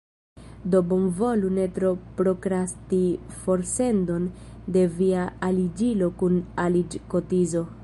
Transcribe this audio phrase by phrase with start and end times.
[0.75, 1.91] Do bonvolu ne tro
[2.21, 3.01] prokrasti
[3.43, 4.25] forsendon
[4.77, 7.67] de via aliĝilo kun aliĝkotizo.